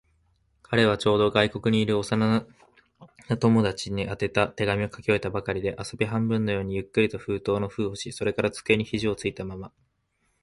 [0.63, 2.19] 彼はちょうど、外国にいる幼
[3.29, 9.71] な友達に宛てた手紙を書き終えたばかりで、遊び半分のようにゆっくりと封筒の封をし、それから机に肘ひじをついたまま、